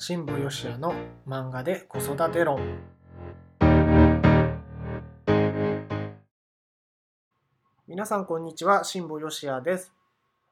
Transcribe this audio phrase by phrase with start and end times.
[0.00, 0.94] 新部よしやの
[1.26, 2.60] 漫画で子育て論。
[7.88, 9.92] 皆さんこんにちは新部よしやです。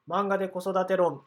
[0.09, 1.21] 漫画で子育て論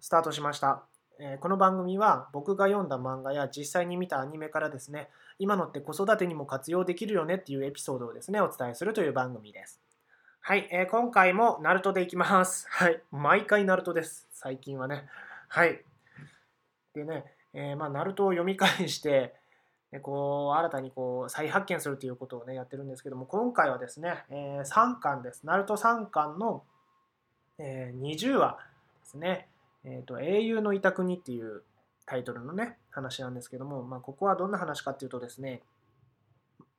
[0.00, 0.84] スタートしました、
[1.20, 9.82] えこの番組は僕が読んだ漫画や実際に見たアニメからですね今のって子育てにも活用できるよねっていうエピソードをですねお伝えするという番組です。
[10.40, 12.66] はい、えー今回もナルトでいきます。
[12.70, 14.28] はい毎回ナルトです。
[14.32, 15.04] 最近はね。
[15.48, 15.84] はい。
[16.94, 19.34] でね、えーまあ、ナルトを読み返して、
[19.92, 25.44] でこう新たにこう再発見するということをねやってるんですけども今回はですね、え3巻です。
[25.44, 26.64] ナルト3巻の、
[27.58, 28.58] えー20話
[29.02, 29.48] ですね、
[29.84, 31.62] えーと「英雄のいた国」っていう
[32.06, 35.62] タイトルのね話なんですけども、まあ、ここはどんな話かっていうとですね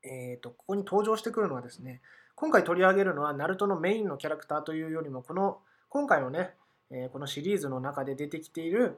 [0.05, 2.01] えー、とここに登場してくるのはですね
[2.35, 5.59] 今回取り上げるのはナルトのメインのキャラクターというよりもこの
[5.89, 6.51] 今回のね、
[6.91, 8.97] えーこのシリーズの中で出てきている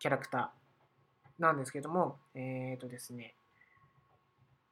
[0.00, 3.34] キャラクターなんですけども、えっ、とですね、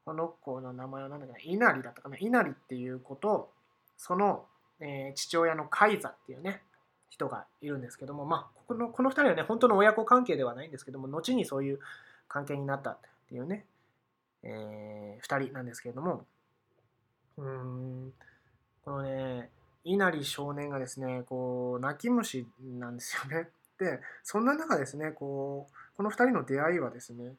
[0.04, 3.52] この子の名前は何だかな、稲荷だったかな、稲荷っていう子と、
[3.96, 4.46] その、
[4.80, 6.62] えー父親のカイザっていうね、
[7.10, 11.80] 人がいるんですけども、まあ、このこの2人はね、本当の親子関係ではないんですけども、後にそういう
[12.26, 12.98] 関係になったっ
[13.28, 13.66] ていうね、
[14.42, 16.24] え2人なんですけれども、
[17.36, 18.12] うーん、
[18.84, 19.50] このね、
[19.84, 22.46] 稲荷少年がですね、こう、泣き虫
[22.78, 23.48] なんですよね。
[23.78, 27.34] で、そんな中ですね、こう、この2人の出会いはですね、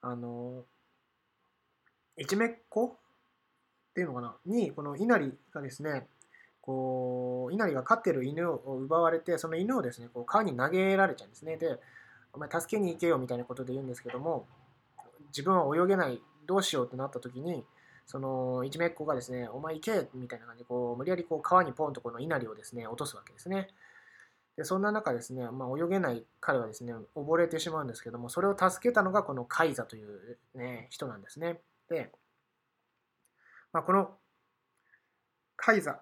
[0.00, 0.64] あの、
[2.16, 2.92] いじめっ子っ
[3.94, 4.36] ていうのかな？
[4.46, 6.06] に、この稲荷がですね、
[6.60, 11.56] こう、稲荷が飼ってる犬を奪われて、その犬をですね、こう川に投げられちゃうんですね。
[11.56, 11.78] で、
[12.32, 14.46] お前助けに行けよみたいなことで言うんですけども、
[15.28, 17.64] 自分は泳げない、どうしようってなった時に、
[18.06, 23.68] そのいじめっ子がですね、お前行けみたいな感じで、こう無理やりこう川にポンとこの稲荷をですね、落とすわけですね。
[24.56, 31.60] でそんな中ですね、まあ、泳げない彼はですね、溺れてしまうんですけども、それを助けたのがこのカイザという、ね、人なんですね。
[31.88, 32.10] で、
[33.72, 34.10] まあ、この
[35.56, 36.00] カイザ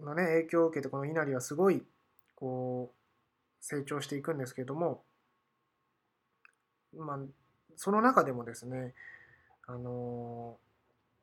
[0.00, 1.84] のね、影響を受けて、この稲荷はすごい、
[2.34, 5.04] こう、成長していくんですけども、
[6.96, 7.18] まあ、
[7.76, 8.94] その中でもですね、
[9.66, 10.58] あの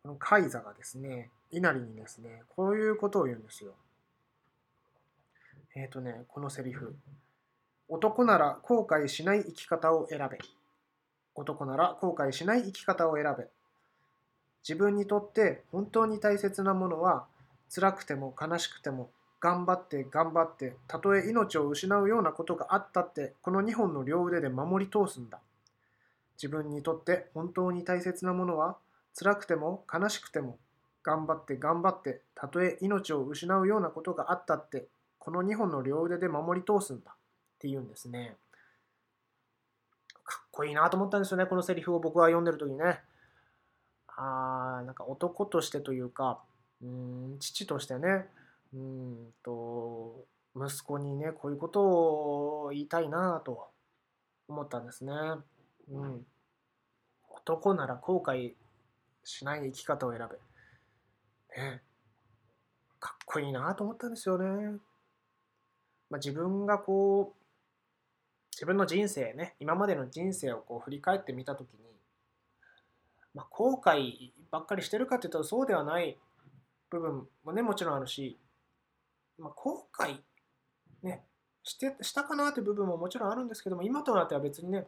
[0.02, 3.74] このカイザがですね、稲荷にですね、こういうことを言うんですよ。
[5.76, 6.96] えっ、とね、このセリフ。
[7.88, 10.38] 男なら後悔しない生き方を選べ。
[11.36, 13.48] 男なら後悔しない生き方を選べ。
[14.68, 17.26] 自分にとって本当に大切なものは、
[17.74, 25.40] 辛くても悲しくても、頑張って頑張って、たとえ命を失うようなことがあったって、この2本の両腕で守り通すんだ。
[26.36, 28.78] 自分にとって本当に大切なものは、
[29.18, 30.58] 辛くても悲しくても、
[31.04, 34.88] 頑張って頑張って、たとえ命を失うようなことがあったって、
[35.20, 37.16] この2本の両腕で守り通すんだっ
[37.60, 38.38] ていうんですね。
[40.24, 43.02] かっこいいなと思ったんですよね、このセリフを僕は読んでる時にね。
[44.08, 46.42] あー、なんか男としてというか、
[46.82, 46.88] うー
[47.36, 48.28] ん、父としてね、
[48.74, 50.26] うーんと、
[50.56, 53.70] 息子にね、こういうことを言いたいなと
[54.48, 55.14] 思ったんですね。
[55.92, 56.26] うん。
[57.30, 58.54] 男なら後悔
[59.24, 61.58] しない生き方を選べ。
[61.62, 61.82] ね。
[63.00, 64.80] かっこいいなと思ったんですよね。
[66.10, 67.40] まあ、自分がこう
[68.54, 71.80] 自分の人生ね今までの人生をこう振り返ってみた時に、
[73.34, 76.18] まあ、後悔ばっかりしてるかっていうとそうではない
[76.90, 78.38] 部分もねもちろんあるし、
[79.38, 80.18] まあ、後悔
[81.04, 81.24] ね
[81.64, 84.88] してしたかなっていう部分ももちろんあるんですけども今となっては別にね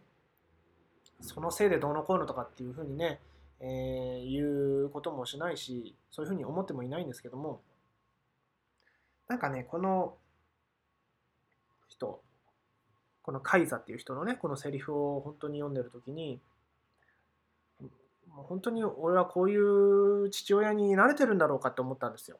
[1.21, 3.19] そのせいでどうのこうのとかっていうふうにね、
[3.59, 7.61] えー言うこともしないしそういうふうに思ってもいないんですけども
[9.27, 10.15] なんかねこの
[12.01, 12.21] 人。
[13.23, 16.41] このカイザっていう人のねこのセリフを本当に読んでる時に
[17.79, 22.39] もう本当に俺はこういう父親になれてるんだろうかって思ったんですよ。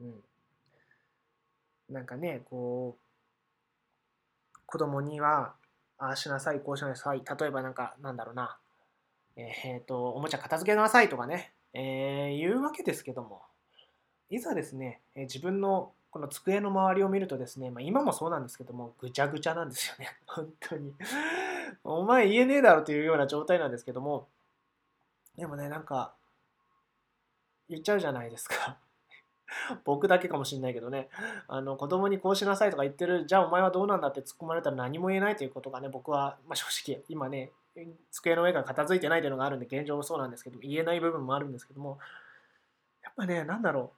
[0.00, 5.54] うん、なんかねこう子供には
[5.98, 8.58] ああしなさいこうしなさい例えばなんかなんだろうな。
[9.36, 13.42] えっ、とおもちゃ片付けなさいとかね、えー言うわけですけども。
[14.28, 20.16] いざですね、自分のこの机の周りを見るとですね、まあ、今もそうなんですけども、ぐちゃぐちゃなんですよね。
[20.26, 20.94] 本当に。
[21.84, 24.26] お前言えねえだろというような状態なんですけども、
[25.36, 26.14] でもね、なんか、
[27.68, 28.78] 言っちゃうじゃないですか。
[29.84, 31.10] 僕だけかもしれないけどね、
[31.48, 37.52] あの子供にこうしなさいとか言ってる、じゃあお前はどうなんだって突っ込まれたら何も言えないということがね、僕は、まあ、正直、今ね、
[38.10, 41.98] 机の上が片付いてないというのがあるんで、現状もそうなんですけど、言えない部分もあるんですけども、
[43.02, 43.95] やっぱね、なんだろう。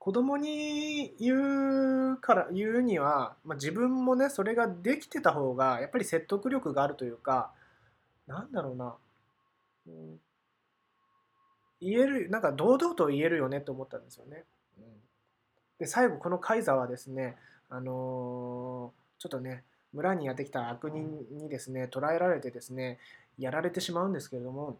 [0.00, 7.52] 子供に言うから言うには、まあ、自分もねそれができてた方がやっぱり説得力があるというか
[8.26, 8.94] なんだろうな、
[9.86, 10.18] うん、
[11.82, 14.44] 言えるなんか堂々と言えるよねと思ったんですよね。
[14.78, 14.84] うん、
[15.78, 17.36] で最後このカイザーはですね、
[17.68, 22.98] あのー、ちょっとね村にやってきた悪人にですね捕らえられてですね
[23.38, 24.78] やられてしまうんですけれども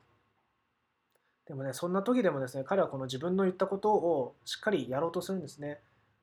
[1.51, 5.81] でもね、そんな時でもですね、彼はこの自分の言ったことをしっかりやろうとするんですね。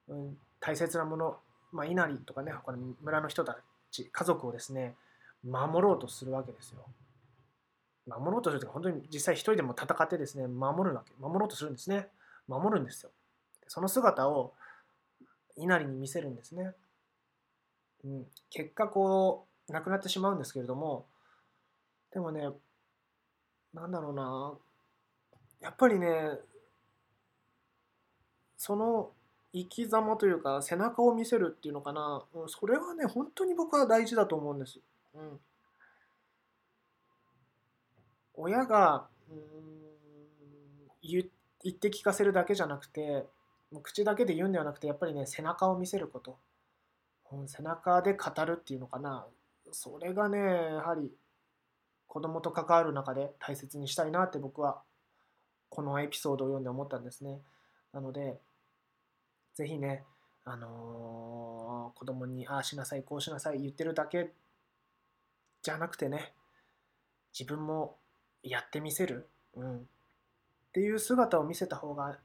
[0.08, 1.38] うん、大切なもの、
[1.74, 3.58] まあ、稲荷とかね、他の村の人た
[3.92, 4.96] ち、家族をですね、
[5.44, 6.86] 守ろうとするわけですよ。
[8.06, 12.08] 守ろうとするというか本当に実際一人でも戦ってですね、守るわけ、守ろうとするんですね。
[12.48, 13.12] 守るんですよ。
[13.68, 14.54] その姿を
[15.58, 16.72] 稲荷に見せるんですね。
[18.06, 21.06] うん、結果こう、亡くなってしまうんですけれども、
[22.14, 22.48] でもね、
[23.74, 24.58] なんだろうな、
[25.62, 26.40] やっぱりね
[28.58, 29.12] その
[29.54, 34.80] 生き様というか背中を見せるっていうのかな、うん、それはね本当に僕は大事だと思うんです。
[35.16, 35.40] うん、
[38.36, 39.38] 親がうん
[41.02, 43.26] 言って聞かせるだけじゃなくて
[43.84, 46.38] 口だけで言うんではなくてやっぱりね背中を見せること、
[47.32, 49.26] うん、背中で語るっていうのかな。
[49.72, 50.44] それがねや
[50.82, 51.12] はり
[52.08, 54.82] 子供と関わる中で大切にしたいなって僕は
[55.70, 57.40] このエピソードを読んで思ったんですね。
[57.94, 58.38] なので、
[59.54, 60.04] ぜひね、
[60.46, 64.32] あのー、子供にああしなさい、こうしなさい言ってるだけ
[65.62, 66.34] じゃなくてね、
[67.38, 67.96] 自分も
[68.44, 69.80] やってみせる、うん、っ
[70.74, 72.18] ていう姿を見せた方が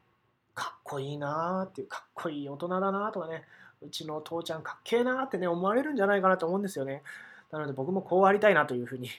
[0.55, 3.44] かっこいいなーっていう、かっこいい大人だなとかね、
[3.81, 7.03] うちの父ちゃんかっけえなーってね、思われるんじゃないかなと思うんですよね。
[7.50, 9.11] なので僕もこうありたいなというふうに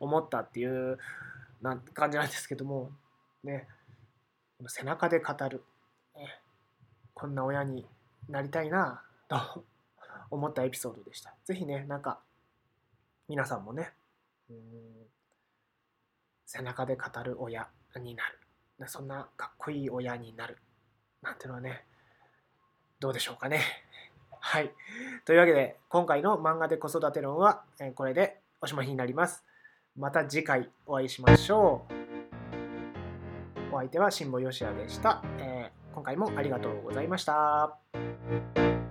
[0.00, 0.98] 思ったっていう
[1.62, 2.90] な感じなんですけども、
[3.44, 3.68] ね、
[4.66, 5.62] 背中で語る、
[6.16, 6.40] ね、
[7.14, 7.86] こんな親に
[8.28, 9.64] なりたいなと
[10.30, 11.34] 思ったエピソードでした。
[11.44, 12.20] ぜひね、なんか、
[13.28, 13.92] 皆さんもね、
[14.48, 14.90] うん
[16.52, 18.88] 背中で語る親になる。
[18.88, 20.58] そんなかっこいい親になる。
[21.22, 21.84] なんてのはね、
[22.98, 23.62] どうでしょうかね。
[24.40, 24.74] はい。
[25.24, 29.44] というわけで、今回の漫画で子育て論はえこれでおしまいになります。
[29.96, 31.99] また次回お会いしましょう。
[33.72, 38.89] お相手は辛坊よしやでした、えー、今回もありがとうございました。